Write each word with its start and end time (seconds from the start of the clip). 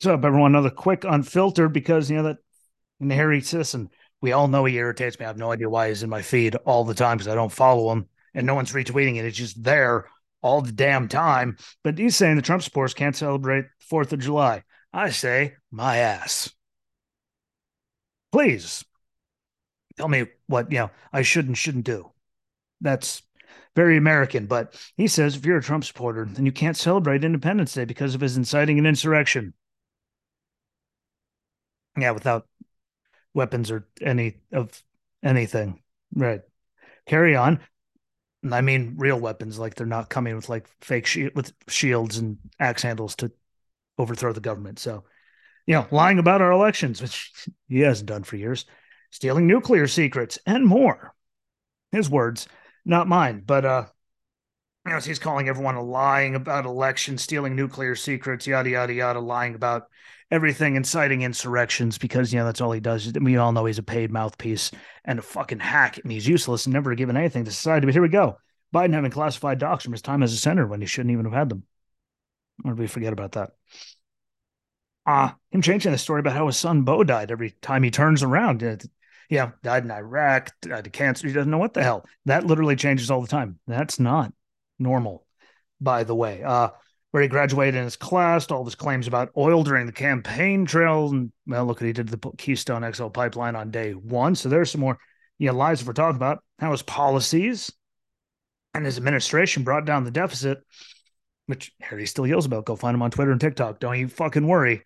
What's 0.00 0.14
up, 0.14 0.24
everyone? 0.24 0.52
Another 0.52 0.70
quick 0.70 1.04
unfiltered 1.04 1.74
because 1.74 2.08
you 2.08 2.16
know 2.16 2.22
that 2.22 2.38
and 3.00 3.12
Harry 3.12 3.42
Sisson, 3.42 3.90
we 4.22 4.32
all 4.32 4.48
know 4.48 4.64
he 4.64 4.76
irritates 4.76 5.18
me. 5.18 5.26
I 5.26 5.28
have 5.28 5.36
no 5.36 5.52
idea 5.52 5.68
why 5.68 5.88
he's 5.88 6.02
in 6.02 6.08
my 6.08 6.22
feed 6.22 6.54
all 6.64 6.84
the 6.84 6.94
time 6.94 7.18
because 7.18 7.28
I 7.28 7.34
don't 7.34 7.52
follow 7.52 7.92
him 7.92 8.08
and 8.32 8.46
no 8.46 8.54
one's 8.54 8.72
retweeting 8.72 9.16
it. 9.16 9.26
It's 9.26 9.36
just 9.36 9.62
there 9.62 10.08
all 10.40 10.62
the 10.62 10.72
damn 10.72 11.06
time. 11.06 11.58
But 11.84 11.98
he's 11.98 12.16
saying 12.16 12.36
the 12.36 12.40
Trump 12.40 12.62
supporters 12.62 12.94
can't 12.94 13.14
celebrate 13.14 13.66
Fourth 13.78 14.14
of 14.14 14.20
July. 14.20 14.64
I 14.90 15.10
say 15.10 15.56
my 15.70 15.98
ass. 15.98 16.50
Please 18.32 18.82
tell 19.98 20.08
me 20.08 20.28
what 20.46 20.72
you 20.72 20.78
know 20.78 20.90
I 21.12 21.20
should 21.20 21.46
and 21.46 21.58
shouldn't 21.58 21.84
do. 21.84 22.10
That's 22.80 23.20
very 23.76 23.98
American. 23.98 24.46
But 24.46 24.80
he 24.96 25.08
says 25.08 25.36
if 25.36 25.44
you're 25.44 25.58
a 25.58 25.62
Trump 25.62 25.84
supporter, 25.84 26.24
then 26.24 26.46
you 26.46 26.52
can't 26.52 26.74
celebrate 26.74 27.22
Independence 27.22 27.74
Day 27.74 27.84
because 27.84 28.14
of 28.14 28.22
his 28.22 28.38
inciting 28.38 28.78
an 28.78 28.86
insurrection. 28.86 29.52
Yeah, 32.00 32.12
without 32.12 32.46
weapons 33.34 33.70
or 33.70 33.88
any 34.00 34.38
of 34.52 34.82
anything. 35.22 35.82
Right. 36.14 36.42
Carry 37.06 37.36
on. 37.36 37.60
I 38.50 38.62
mean 38.62 38.94
real 38.96 39.20
weapons, 39.20 39.58
like 39.58 39.74
they're 39.74 39.86
not 39.86 40.08
coming 40.08 40.34
with 40.34 40.48
like 40.48 40.66
fake 40.80 41.08
with 41.34 41.52
shields 41.68 42.16
and 42.18 42.38
axe 42.58 42.82
handles 42.82 43.16
to 43.16 43.30
overthrow 43.98 44.32
the 44.32 44.40
government. 44.40 44.78
So, 44.78 45.04
you 45.66 45.74
know, 45.74 45.86
lying 45.90 46.18
about 46.18 46.42
our 46.42 46.52
elections, 46.52 47.02
which 47.02 47.32
he 47.68 47.80
hasn't 47.80 48.08
done 48.08 48.24
for 48.24 48.36
years, 48.36 48.66
stealing 49.10 49.46
nuclear 49.46 49.86
secrets, 49.86 50.38
and 50.46 50.66
more. 50.66 51.14
His 51.92 52.08
words, 52.10 52.48
not 52.84 53.08
mine. 53.08 53.42
But 53.46 53.64
uh 53.64 53.86
you 54.86 54.92
know, 54.92 54.98
he's 54.98 55.18
calling 55.18 55.48
everyone 55.48 55.76
lying 55.76 56.34
about 56.34 56.64
elections, 56.64 57.22
stealing 57.22 57.54
nuclear 57.54 57.94
secrets, 57.94 58.46
yada 58.46 58.70
yada 58.70 58.92
yada, 58.94 59.20
lying 59.20 59.54
about 59.54 59.88
everything, 60.30 60.76
inciting 60.76 61.22
insurrections 61.22 61.98
because 61.98 62.32
you 62.32 62.38
know 62.38 62.44
that's 62.44 62.60
all 62.60 62.72
he 62.72 62.80
does. 62.80 63.12
We 63.12 63.36
all 63.36 63.52
know 63.52 63.64
he's 63.64 63.78
a 63.78 63.82
paid 63.82 64.10
mouthpiece 64.10 64.70
and 65.04 65.18
a 65.18 65.22
fucking 65.22 65.60
hack, 65.60 65.98
and 65.98 66.10
he's 66.10 66.28
useless 66.28 66.66
and 66.66 66.72
never 66.72 66.94
given 66.94 67.16
anything 67.16 67.44
to 67.44 67.50
society. 67.50 67.86
But 67.86 67.94
here 67.94 68.02
we 68.02 68.08
go: 68.08 68.38
Biden 68.74 68.94
having 68.94 69.10
classified 69.10 69.58
docs 69.58 69.84
from 69.84 69.92
his 69.92 70.02
time 70.02 70.22
as 70.22 70.32
a 70.32 70.36
senator 70.36 70.66
when 70.66 70.80
he 70.80 70.86
shouldn't 70.86 71.12
even 71.12 71.24
have 71.24 71.34
had 71.34 71.48
them. 71.48 71.64
Or 72.64 72.72
did 72.72 72.78
we 72.78 72.86
forget 72.86 73.12
about 73.12 73.32
that? 73.32 73.50
Ah, 75.06 75.32
uh, 75.32 75.34
him 75.50 75.62
changing 75.62 75.92
the 75.92 75.98
story 75.98 76.20
about 76.20 76.34
how 76.34 76.46
his 76.46 76.58
son 76.58 76.82
Beau 76.82 77.02
died 77.02 77.30
every 77.30 77.52
time 77.62 77.82
he 77.82 77.90
turns 77.90 78.22
around. 78.22 78.62
Yeah, 79.30 79.52
died 79.62 79.84
in 79.84 79.90
Iraq, 79.90 80.52
died 80.60 80.86
of 80.86 80.92
cancer. 80.92 81.26
He 81.26 81.32
doesn't 81.32 81.50
know 81.50 81.58
what 81.58 81.72
the 81.72 81.82
hell. 81.82 82.04
That 82.26 82.44
literally 82.44 82.76
changes 82.76 83.10
all 83.10 83.22
the 83.22 83.28
time. 83.28 83.58
That's 83.66 83.98
not 83.98 84.32
normal, 84.78 85.24
by 85.80 86.04
the 86.04 86.14
way. 86.14 86.42
Uh, 86.42 86.70
where 87.10 87.22
he 87.22 87.28
graduated 87.28 87.74
in 87.74 87.84
his 87.84 87.96
class, 87.96 88.50
all 88.50 88.64
his 88.64 88.74
claims 88.74 89.06
about 89.06 89.30
oil 89.36 89.64
during 89.64 89.86
the 89.86 89.92
campaign 89.92 90.64
trail. 90.64 91.10
And 91.10 91.32
well, 91.46 91.64
look 91.64 91.80
what 91.80 91.86
he 91.86 91.92
did 91.92 92.08
to 92.08 92.16
the 92.16 92.30
Keystone 92.38 92.90
XL 92.92 93.08
pipeline 93.08 93.56
on 93.56 93.70
day 93.70 93.92
one. 93.92 94.34
So 94.34 94.48
there's 94.48 94.70
some 94.70 94.80
more 94.80 94.98
you 95.38 95.48
know, 95.48 95.54
lies 95.54 95.84
we're 95.84 95.94
talking 95.94 96.16
about. 96.16 96.44
How 96.58 96.70
his 96.70 96.82
policies 96.82 97.72
and 98.74 98.84
his 98.84 98.98
administration 98.98 99.64
brought 99.64 99.86
down 99.86 100.04
the 100.04 100.10
deficit, 100.10 100.58
which 101.46 101.72
Harry 101.80 102.06
still 102.06 102.26
yells 102.26 102.46
about. 102.46 102.66
Go 102.66 102.76
find 102.76 102.94
him 102.94 103.02
on 103.02 103.10
Twitter 103.10 103.32
and 103.32 103.40
TikTok. 103.40 103.80
Don't 103.80 103.98
you 103.98 104.08
fucking 104.08 104.46
worry. 104.46 104.84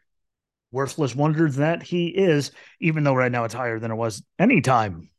Worthless 0.70 1.14
wonder 1.14 1.50
that 1.50 1.82
he 1.82 2.06
is, 2.06 2.52
even 2.80 3.04
though 3.04 3.14
right 3.14 3.30
now 3.30 3.44
it's 3.44 3.54
higher 3.54 3.78
than 3.78 3.90
it 3.90 3.96
was 3.96 4.22
any 4.38 4.60
time 4.60 5.10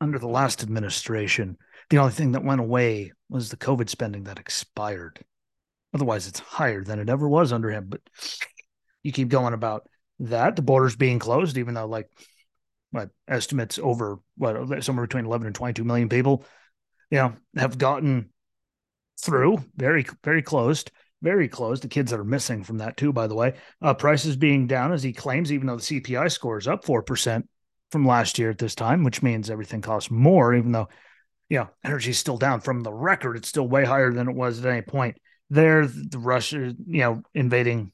under 0.00 0.18
the 0.18 0.28
last 0.28 0.62
administration. 0.62 1.56
The 1.88 1.98
only 1.98 2.12
thing 2.12 2.32
that 2.32 2.44
went 2.44 2.60
away 2.60 3.12
was 3.28 3.48
the 3.48 3.56
COVID 3.56 3.88
spending 3.88 4.24
that 4.24 4.38
expired. 4.38 5.24
Otherwise, 5.94 6.26
it's 6.26 6.40
higher 6.40 6.82
than 6.82 6.98
it 6.98 7.08
ever 7.08 7.28
was 7.28 7.52
under 7.52 7.70
him. 7.70 7.86
But 7.88 8.00
you 9.02 9.12
keep 9.12 9.28
going 9.28 9.54
about 9.54 9.88
that. 10.20 10.56
The 10.56 10.62
borders 10.62 10.96
being 10.96 11.18
closed, 11.18 11.56
even 11.56 11.74
though, 11.74 11.86
like, 11.86 12.10
what 12.90 13.10
estimates 13.28 13.78
over 13.78 14.18
what 14.36 14.84
somewhere 14.84 15.06
between 15.06 15.26
11 15.26 15.46
and 15.46 15.54
22 15.54 15.84
million 15.84 16.08
people, 16.08 16.44
you 17.10 17.18
know, 17.18 17.34
have 17.56 17.78
gotten 17.78 18.30
through 19.20 19.64
very, 19.76 20.06
very 20.22 20.42
closed, 20.42 20.90
very 21.22 21.48
closed. 21.48 21.82
The 21.82 21.88
kids 21.88 22.10
that 22.10 22.20
are 22.20 22.24
missing 22.24 22.62
from 22.62 22.78
that, 22.78 22.96
too, 22.96 23.12
by 23.12 23.26
the 23.26 23.34
way. 23.34 23.54
Uh, 23.80 23.94
prices 23.94 24.36
being 24.36 24.66
down, 24.66 24.92
as 24.92 25.02
he 25.02 25.12
claims, 25.12 25.52
even 25.52 25.66
though 25.66 25.76
the 25.76 25.82
CPI 25.82 26.30
score 26.30 26.58
is 26.58 26.68
up 26.68 26.84
4% 26.84 27.44
from 27.90 28.06
last 28.06 28.38
year 28.38 28.50
at 28.50 28.58
this 28.58 28.74
time, 28.74 29.04
which 29.04 29.22
means 29.22 29.50
everything 29.50 29.80
costs 29.80 30.10
more, 30.10 30.54
even 30.54 30.72
though, 30.72 30.88
you 31.48 31.58
know, 31.58 31.68
energy 31.84 32.10
is 32.10 32.18
still 32.18 32.36
down 32.36 32.60
from 32.60 32.82
the 32.82 32.92
record. 32.92 33.36
It's 33.36 33.48
still 33.48 33.68
way 33.68 33.84
higher 33.84 34.12
than 34.12 34.28
it 34.28 34.34
was 34.34 34.58
at 34.58 34.70
any 34.70 34.82
point 34.82 35.16
there. 35.50 35.86
The 35.86 36.18
Russia, 36.18 36.74
you 36.86 37.00
know, 37.00 37.22
invading 37.34 37.92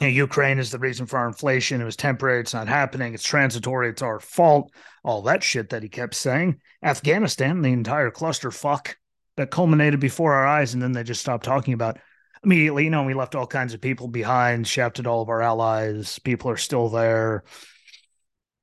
you 0.00 0.08
know, 0.08 0.12
Ukraine 0.12 0.58
is 0.58 0.70
the 0.70 0.78
reason 0.78 1.06
for 1.06 1.18
our 1.18 1.28
inflation. 1.28 1.80
It 1.80 1.84
was 1.84 1.96
temporary. 1.96 2.40
It's 2.40 2.54
not 2.54 2.68
happening. 2.68 3.14
It's 3.14 3.22
transitory. 3.22 3.88
It's 3.88 4.02
our 4.02 4.20
fault. 4.20 4.72
All 5.04 5.22
that 5.22 5.42
shit 5.42 5.70
that 5.70 5.82
he 5.82 5.88
kept 5.88 6.14
saying. 6.14 6.60
Afghanistan, 6.82 7.62
the 7.62 7.72
entire 7.72 8.10
cluster 8.10 8.50
fuck 8.50 8.96
that 9.36 9.50
culminated 9.50 10.00
before 10.00 10.34
our 10.34 10.46
eyes, 10.46 10.74
and 10.74 10.82
then 10.82 10.92
they 10.92 11.02
just 11.02 11.20
stopped 11.20 11.44
talking 11.44 11.74
about 11.74 11.98
immediately. 12.42 12.84
You 12.84 12.90
know, 12.90 13.04
we 13.04 13.14
left 13.14 13.34
all 13.34 13.46
kinds 13.46 13.72
of 13.72 13.80
people 13.80 14.08
behind, 14.08 14.66
shafted 14.66 15.06
all 15.06 15.22
of 15.22 15.28
our 15.28 15.42
allies. 15.42 16.18
People 16.18 16.50
are 16.50 16.56
still 16.56 16.88
there. 16.88 17.44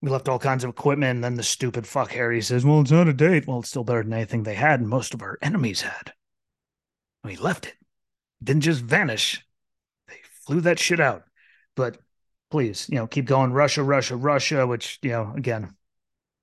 We 0.01 0.09
left 0.09 0.29
all 0.29 0.39
kinds 0.39 0.63
of 0.63 0.69
equipment. 0.69 1.17
And 1.17 1.23
then 1.23 1.35
the 1.35 1.43
stupid 1.43 1.87
fuck 1.87 2.11
Harry 2.11 2.41
says, 2.41 2.65
Well, 2.65 2.81
it's 2.81 2.91
not 2.91 3.07
a 3.07 3.13
date. 3.13 3.47
Well, 3.47 3.59
it's 3.59 3.69
still 3.69 3.83
better 3.83 4.03
than 4.03 4.13
anything 4.13 4.43
they 4.43 4.55
had, 4.55 4.79
and 4.79 4.89
most 4.89 5.13
of 5.13 5.21
our 5.21 5.37
enemies 5.41 5.81
had. 5.81 6.13
We 7.23 7.35
left 7.35 7.67
it. 7.67 7.75
Didn't 8.43 8.63
just 8.63 8.81
vanish. 8.81 9.45
They 10.07 10.15
flew 10.45 10.61
that 10.61 10.79
shit 10.79 10.99
out. 10.99 11.23
But 11.75 11.97
please, 12.49 12.87
you 12.89 12.95
know, 12.95 13.07
keep 13.07 13.25
going. 13.25 13.53
Russia, 13.53 13.83
Russia, 13.83 14.15
Russia, 14.15 14.65
which, 14.67 14.99
you 15.01 15.11
know, 15.11 15.33
again, 15.35 15.75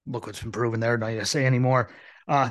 look 0.07 0.27
what's 0.27 0.41
been 0.41 0.53
proven 0.53 0.81
there. 0.81 0.97
Don't 0.97 1.17
to 1.17 1.27
say 1.27 1.45
anymore. 1.45 1.91
Uh, 2.27 2.51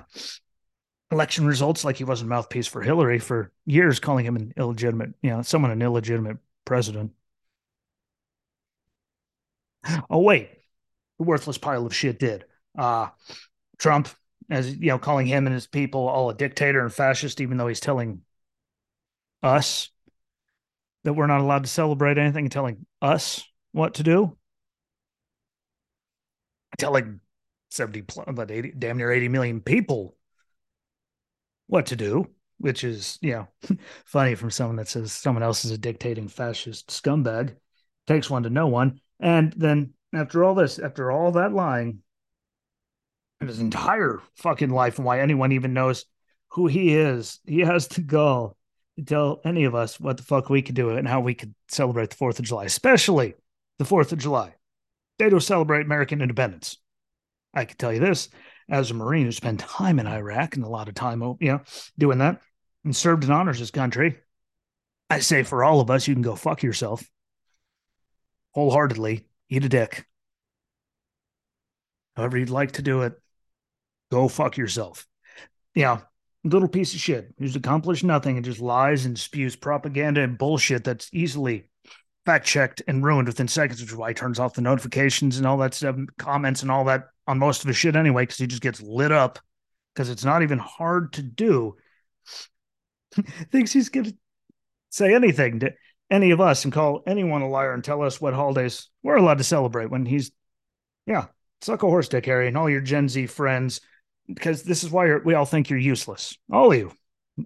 election 1.11 1.45
results, 1.45 1.85
like 1.85 1.97
he 1.97 2.03
wasn't 2.03 2.29
mouthpiece 2.29 2.67
for 2.67 2.81
Hillary 2.81 3.19
for 3.19 3.51
years, 3.65 3.99
calling 3.99 4.25
him 4.25 4.35
an 4.35 4.53
illegitimate, 4.57 5.13
you 5.21 5.29
know, 5.29 5.41
someone 5.41 5.71
an 5.71 5.81
illegitimate 5.81 6.37
president. 6.65 7.11
Oh, 10.09 10.19
wait. 10.19 10.49
The 11.17 11.23
worthless 11.23 11.57
pile 11.57 11.85
of 11.85 11.95
shit 11.95 12.19
did. 12.19 12.45
Uh, 12.77 13.07
Trump 13.79 14.09
as 14.49 14.75
you 14.75 14.87
know, 14.87 14.99
calling 14.99 15.27
him 15.27 15.45
and 15.45 15.53
his 15.53 15.67
people 15.67 16.07
all 16.07 16.29
a 16.29 16.35
dictator 16.35 16.81
and 16.81 16.93
fascist, 16.93 17.41
even 17.41 17.57
though 17.57 17.67
he's 17.67 17.79
telling 17.79 18.21
us 19.43 19.89
that 21.03 21.13
we're 21.13 21.27
not 21.27 21.41
allowed 21.41 21.63
to 21.63 21.69
celebrate 21.69 22.17
anything, 22.17 22.45
and 22.45 22.51
telling 22.51 22.85
us 23.01 23.43
what 23.71 23.95
to 23.95 24.03
do. 24.03 24.37
Telling 26.77 27.19
70 27.71 28.03
about 28.27 28.51
80 28.51 28.73
damn 28.77 28.97
near 28.97 29.11
80 29.11 29.29
million 29.29 29.61
people 29.61 30.15
what 31.67 31.87
to 31.87 31.95
do, 31.95 32.27
which 32.59 32.83
is, 32.83 33.17
you 33.21 33.31
know, 33.31 33.47
funny 34.05 34.35
from 34.35 34.51
someone 34.51 34.77
that 34.77 34.87
says 34.87 35.11
someone 35.11 35.43
else 35.43 35.65
is 35.65 35.71
a 35.71 35.77
dictating 35.77 36.27
fascist 36.27 36.87
scumbag. 36.89 37.55
Takes 38.05 38.29
one 38.29 38.43
to 38.43 38.49
know 38.49 38.67
one. 38.67 39.01
And 39.19 39.53
then 39.53 39.93
after 40.13 40.43
all 40.43 40.55
this, 40.55 40.79
after 40.79 41.11
all 41.11 41.33
that 41.33 41.53
lying, 41.53 41.99
his 43.45 43.59
entire 43.59 44.19
fucking 44.35 44.69
life 44.69 44.97
and 44.97 45.05
why 45.05 45.19
anyone 45.19 45.51
even 45.51 45.73
knows 45.73 46.05
who 46.49 46.67
he 46.67 46.95
is. 46.95 47.39
He 47.45 47.59
has 47.59 47.87
to 47.89 48.01
go 48.01 48.55
to 48.97 49.05
tell 49.05 49.41
any 49.45 49.65
of 49.65 49.75
us 49.75 49.99
what 49.99 50.17
the 50.17 50.23
fuck 50.23 50.49
we 50.49 50.61
could 50.61 50.75
do 50.75 50.89
and 50.89 51.07
how 51.07 51.19
we 51.19 51.35
could 51.35 51.53
celebrate 51.67 52.09
the 52.09 52.15
4th 52.15 52.39
of 52.39 52.45
July, 52.45 52.65
especially 52.65 53.35
the 53.77 53.85
4th 53.85 54.11
of 54.11 54.17
July, 54.17 54.55
day 55.19 55.29
to 55.29 55.39
celebrate 55.39 55.85
American 55.85 56.21
independence. 56.21 56.77
I 57.53 57.65
can 57.65 57.77
tell 57.77 57.93
you 57.93 57.99
this 57.99 58.29
as 58.69 58.91
a 58.91 58.95
Marine 58.95 59.25
who 59.25 59.31
spent 59.31 59.59
time 59.59 59.99
in 59.99 60.07
Iraq 60.07 60.55
and 60.55 60.65
a 60.65 60.69
lot 60.69 60.89
of 60.89 60.95
time, 60.95 61.21
you 61.39 61.51
know, 61.51 61.61
doing 61.97 62.17
that 62.17 62.41
and 62.83 62.95
served 62.95 63.23
and 63.23 63.33
honors 63.33 63.59
his 63.59 63.71
country. 63.71 64.17
I 65.09 65.19
say 65.19 65.43
for 65.43 65.63
all 65.63 65.79
of 65.79 65.89
us, 65.89 66.07
you 66.07 66.15
can 66.15 66.21
go 66.21 66.35
fuck 66.35 66.63
yourself 66.63 67.07
wholeheartedly, 68.57 69.23
eat 69.49 69.63
a 69.63 69.69
dick. 69.69 70.07
However, 72.15 72.39
you'd 72.39 72.49
like 72.49 72.71
to 72.73 72.81
do 72.81 73.03
it, 73.03 73.13
Go 74.11 74.27
fuck 74.27 74.57
yourself. 74.57 75.05
Yeah, 75.75 75.99
little 76.43 76.67
piece 76.67 76.93
of 76.93 76.99
shit 76.99 77.33
who's 77.37 77.55
accomplished 77.55 78.03
nothing 78.03 78.37
and 78.37 78.45
just 78.45 78.59
lies 78.59 79.05
and 79.05 79.17
spews 79.17 79.55
propaganda 79.55 80.21
and 80.21 80.37
bullshit 80.37 80.83
that's 80.83 81.09
easily 81.13 81.69
fact 82.25 82.45
checked 82.45 82.81
and 82.87 83.03
ruined 83.03 83.27
within 83.27 83.47
seconds, 83.47 83.79
which 83.79 83.91
is 83.91 83.95
why 83.95 84.09
he 84.09 84.13
turns 84.13 84.39
off 84.39 84.53
the 84.53 84.61
notifications 84.61 85.37
and 85.37 85.47
all 85.47 85.57
that 85.57 85.73
stuff, 85.73 85.95
comments 86.17 86.61
and 86.61 86.69
all 86.69 86.83
that 86.85 87.07
on 87.25 87.39
most 87.39 87.61
of 87.61 87.67
his 87.67 87.77
shit 87.77 87.95
anyway, 87.95 88.23
because 88.23 88.37
he 88.37 88.47
just 88.47 88.61
gets 88.61 88.81
lit 88.81 89.11
up 89.11 89.39
because 89.93 90.09
it's 90.09 90.25
not 90.25 90.43
even 90.43 90.59
hard 90.59 91.13
to 91.13 91.21
do. 91.21 91.75
Thinks 93.51 93.71
he's 93.71 93.89
going 93.89 94.05
to 94.07 94.17
say 94.89 95.15
anything 95.15 95.59
to 95.61 95.73
any 96.11 96.31
of 96.31 96.41
us 96.41 96.63
and 96.63 96.73
call 96.73 97.01
anyone 97.07 97.41
a 97.41 97.49
liar 97.49 97.73
and 97.73 97.83
tell 97.83 98.01
us 98.01 98.19
what 98.19 98.33
holidays 98.33 98.89
we're 99.03 99.15
allowed 99.15 99.37
to 99.37 99.43
celebrate 99.43 99.89
when 99.89 100.05
he's, 100.05 100.31
yeah, 101.05 101.25
suck 101.61 101.83
a 101.83 101.87
horse 101.87 102.09
dick, 102.09 102.25
Harry, 102.25 102.47
and 102.47 102.57
all 102.57 102.69
your 102.69 102.81
Gen 102.81 103.09
Z 103.09 103.27
friends 103.27 103.81
because 104.27 104.63
this 104.63 104.83
is 104.83 104.89
why 104.89 105.17
we 105.17 105.33
all 105.33 105.45
think 105.45 105.69
you're 105.69 105.79
useless. 105.79 106.37
All 106.51 106.71
of 106.71 106.77
you, 106.77 106.91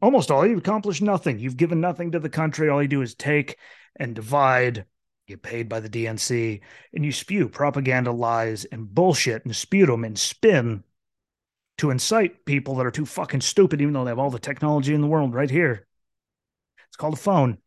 almost 0.01 0.31
all, 0.31 0.43
of 0.43 0.49
you've 0.49 0.59
accomplished 0.59 1.01
nothing. 1.01 1.39
You've 1.39 1.57
given 1.57 1.81
nothing 1.81 2.11
to 2.11 2.19
the 2.19 2.29
country. 2.29 2.69
All 2.69 2.81
you 2.81 2.87
do 2.87 3.01
is 3.01 3.15
take 3.15 3.57
and 3.95 4.15
divide, 4.15 4.85
get 5.27 5.41
paid 5.41 5.69
by 5.69 5.79
the 5.79 5.89
DNC, 5.89 6.61
and 6.93 7.05
you 7.05 7.11
spew 7.11 7.49
propaganda, 7.49 8.11
lies, 8.11 8.65
and 8.65 8.93
bullshit 8.93 9.45
and 9.45 9.55
spew 9.55 9.85
them 9.85 10.03
and 10.03 10.17
spin 10.17 10.83
to 11.77 11.89
incite 11.89 12.45
people 12.45 12.75
that 12.75 12.85
are 12.85 12.91
too 12.91 13.05
fucking 13.05 13.41
stupid, 13.41 13.81
even 13.81 13.93
though 13.93 14.03
they 14.03 14.11
have 14.11 14.19
all 14.19 14.29
the 14.29 14.39
technology 14.39 14.93
in 14.93 15.01
the 15.01 15.07
world 15.07 15.33
right 15.33 15.49
here. 15.49 15.87
It's 16.87 16.97
called 16.97 17.13
a 17.13 17.17
phone 17.17 17.57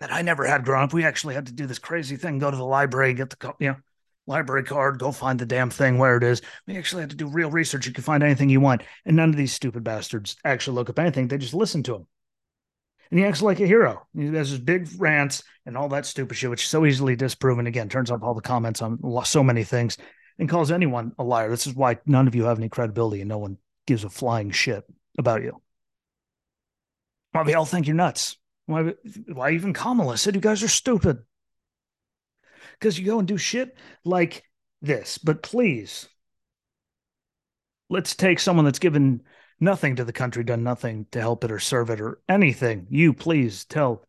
that 0.00 0.12
I 0.12 0.22
never 0.22 0.46
had 0.46 0.64
growing 0.64 0.84
up. 0.84 0.92
We 0.92 1.04
actually 1.04 1.34
had 1.34 1.46
to 1.46 1.52
do 1.52 1.66
this 1.66 1.78
crazy 1.78 2.16
thing: 2.16 2.38
go 2.38 2.50
to 2.50 2.56
the 2.56 2.64
library, 2.64 3.14
get 3.14 3.30
the 3.30 3.54
you 3.58 3.68
know 3.68 3.76
library 4.26 4.64
card, 4.64 4.98
go 4.98 5.12
find 5.12 5.38
the 5.38 5.46
damn 5.46 5.70
thing 5.70 5.98
where 5.98 6.16
it 6.16 6.22
is. 6.22 6.42
We 6.66 6.76
actually 6.76 7.02
had 7.02 7.10
to 7.10 7.16
do 7.16 7.28
real 7.28 7.50
research. 7.50 7.86
You 7.86 7.92
can 7.92 8.04
find 8.04 8.22
anything 8.22 8.48
you 8.48 8.60
want, 8.60 8.82
and 9.04 9.16
none 9.16 9.30
of 9.30 9.36
these 9.36 9.52
stupid 9.52 9.84
bastards 9.84 10.36
actually 10.44 10.74
look 10.74 10.90
up 10.90 10.98
anything. 10.98 11.28
They 11.28 11.38
just 11.38 11.54
listen 11.54 11.82
to 11.84 11.96
him, 11.96 12.06
and 13.10 13.20
he 13.20 13.26
acts 13.26 13.42
like 13.42 13.60
a 13.60 13.66
hero. 13.66 14.06
He 14.16 14.26
has 14.26 14.50
his 14.50 14.58
big 14.58 14.88
rants 14.98 15.42
and 15.64 15.76
all 15.76 15.88
that 15.90 16.06
stupid 16.06 16.36
shit, 16.36 16.50
which 16.50 16.64
is 16.64 16.70
so 16.70 16.84
easily 16.86 17.16
disproven. 17.16 17.66
Again, 17.66 17.88
turns 17.88 18.10
off 18.10 18.22
all 18.22 18.34
the 18.34 18.40
comments 18.40 18.82
on 18.82 18.98
so 19.24 19.42
many 19.42 19.64
things 19.64 19.96
and 20.38 20.48
calls 20.48 20.70
anyone 20.70 21.12
a 21.18 21.24
liar. 21.24 21.48
This 21.48 21.66
is 21.66 21.74
why 21.74 21.98
none 22.06 22.28
of 22.28 22.34
you 22.34 22.44
have 22.44 22.58
any 22.58 22.68
credibility, 22.68 23.20
and 23.20 23.28
no 23.28 23.38
one 23.38 23.58
gives 23.86 24.04
a 24.04 24.10
flying 24.10 24.50
shit 24.50 24.84
about 25.18 25.42
you. 25.42 25.60
Why 27.32 27.44
they 27.44 27.54
all 27.54 27.64
think 27.64 27.86
you're 27.86 27.96
nuts? 27.96 28.36
Why, 28.66 28.94
why 29.32 29.50
even 29.52 29.72
Kamala 29.72 30.18
said 30.18 30.34
you 30.34 30.40
guys 30.40 30.62
are 30.62 30.68
stupid? 30.68 31.18
Because 32.78 32.98
you 32.98 33.06
go 33.06 33.18
and 33.18 33.28
do 33.28 33.38
shit 33.38 33.76
like 34.04 34.44
this. 34.82 35.18
But 35.18 35.42
please, 35.42 36.08
let's 37.88 38.14
take 38.14 38.38
someone 38.38 38.64
that's 38.64 38.78
given 38.78 39.22
nothing 39.60 39.96
to 39.96 40.04
the 40.04 40.12
country, 40.12 40.44
done 40.44 40.62
nothing 40.62 41.06
to 41.12 41.20
help 41.20 41.44
it 41.44 41.52
or 41.52 41.58
serve 41.58 41.90
it 41.90 42.00
or 42.00 42.20
anything. 42.28 42.86
You 42.90 43.12
please 43.12 43.64
tell, 43.64 44.06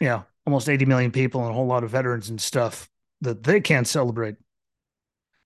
you 0.00 0.08
know, 0.08 0.24
almost 0.46 0.68
80 0.68 0.86
million 0.86 1.10
people 1.10 1.42
and 1.42 1.50
a 1.50 1.54
whole 1.54 1.66
lot 1.66 1.84
of 1.84 1.90
veterans 1.90 2.28
and 2.28 2.40
stuff 2.40 2.88
that 3.20 3.42
they 3.42 3.60
can't 3.60 3.86
celebrate 3.86 4.36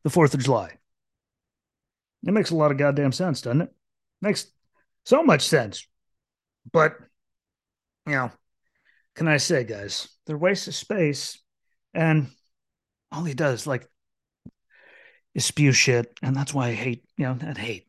the 0.05 0.11
4th 0.11 0.35
of 0.35 0.43
July. 0.43 0.79
It 2.27 2.33
makes 2.33 2.51
a 2.51 2.57
lot 2.57 2.71
of 2.71 2.79
goddamn 2.79 3.13
sense, 3.13 3.43
doesn't 3.43 3.63
it? 3.63 3.75
Makes 4.21 4.47
so 5.05 5.23
much 5.23 5.43
sense. 5.43 5.87
But 6.71 6.97
you 8.07 8.13
know, 8.13 8.31
can 9.15 9.29
I 9.29 9.37
say, 9.37 9.65
guys, 9.65 10.09
they're 10.27 10.39
waste 10.39 10.69
of 10.69 10.75
space, 10.75 11.42
and 11.95 12.29
all 13.11 13.25
he 13.25 13.35
does, 13.35 13.67
like, 13.67 13.87
is 15.35 15.45
spew 15.45 15.73
shit, 15.73 16.13
and 16.23 16.37
that's 16.37 16.53
why 16.55 16.69
I 16.69 16.73
hate, 16.73 17.05
you 17.17 17.27
know, 17.27 17.35
that 17.35 17.59
hate. 17.59 17.87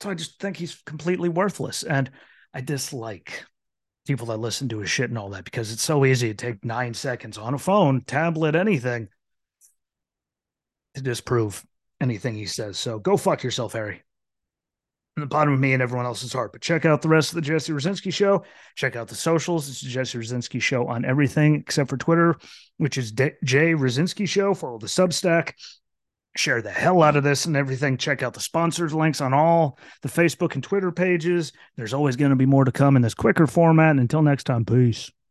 So 0.00 0.10
I 0.10 0.14
just 0.14 0.40
think 0.40 0.56
he's 0.56 0.80
completely 0.86 1.28
worthless, 1.28 1.82
and 1.82 2.10
I 2.54 2.60
dislike 2.60 3.44
people 4.06 4.26
that 4.26 4.38
listen 4.38 4.68
to 4.70 4.78
his 4.78 4.90
shit 4.90 5.10
and 5.10 5.18
all 5.18 5.30
that 5.30 5.44
because 5.44 5.72
it's 5.72 5.82
so 5.82 6.04
easy 6.04 6.28
to 6.28 6.34
take 6.34 6.64
nine 6.64 6.94
seconds 6.94 7.38
on 7.38 7.54
a 7.54 7.58
phone, 7.58 8.02
tablet, 8.02 8.54
anything 8.54 9.08
to 10.94 11.02
disprove 11.02 11.64
anything 12.00 12.34
he 12.34 12.46
says. 12.46 12.78
So 12.78 12.98
go 12.98 13.16
fuck 13.16 13.42
yourself, 13.42 13.74
Harry 13.74 14.02
in 15.16 15.20
the 15.22 15.26
bottom 15.26 15.52
of 15.52 15.60
me 15.60 15.72
and 15.72 15.82
everyone 15.82 16.06
else's 16.06 16.32
heart. 16.32 16.52
But 16.52 16.62
check 16.62 16.84
out 16.84 17.02
the 17.02 17.08
rest 17.08 17.30
of 17.30 17.34
the 17.34 17.40
Jesse 17.40 17.72
Rucinski 17.72 18.12
show. 18.12 18.44
Check 18.76 18.96
out 18.96 19.08
the 19.08 19.14
socials. 19.14 19.68
It's 19.68 19.80
the 19.80 19.88
Jesse 19.88 20.18
Rucinski 20.18 20.60
show 20.62 20.86
on 20.86 21.04
everything 21.04 21.56
except 21.56 21.90
for 21.90 21.96
Twitter, 21.96 22.36
which 22.78 22.96
is 22.96 23.12
Jay 23.12 23.32
Rucinski 23.44 24.28
show. 24.28 24.54
Follow 24.54 24.78
the 24.78 24.86
Substack. 24.86 25.54
Share 26.36 26.62
the 26.62 26.70
hell 26.70 27.02
out 27.02 27.16
of 27.16 27.24
this 27.24 27.46
and 27.46 27.56
everything. 27.56 27.96
Check 27.96 28.22
out 28.22 28.34
the 28.34 28.40
sponsors 28.40 28.94
links 28.94 29.20
on 29.20 29.34
all 29.34 29.78
the 30.02 30.08
Facebook 30.08 30.54
and 30.54 30.62
Twitter 30.62 30.92
pages. 30.92 31.52
There's 31.76 31.92
always 31.92 32.14
going 32.14 32.30
to 32.30 32.36
be 32.36 32.46
more 32.46 32.64
to 32.64 32.72
come 32.72 32.94
in 32.94 33.02
this 33.02 33.14
quicker 33.14 33.48
format. 33.48 33.90
And 33.90 34.00
until 34.00 34.22
next 34.22 34.44
time, 34.44 34.64
peace. 34.64 35.10